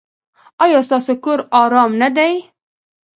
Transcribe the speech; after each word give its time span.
ایا 0.63 0.79
ستاسو 0.87 1.13
کور 1.23 1.39
ارام 1.61 1.91
نه 2.01 2.09
دی؟ 2.15 2.33